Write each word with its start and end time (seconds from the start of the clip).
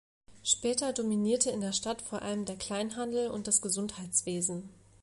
Später 0.41 0.93
dominierte 0.93 1.51
in 1.51 1.61
der 1.61 1.73
Stadt 1.73 2.01
vor 2.01 2.23
allem 2.23 2.45
der 2.45 2.55
Kleinhandel 2.55 3.29
und 3.29 3.45
das 3.45 3.61
Gesundheitswesen. 3.61 4.69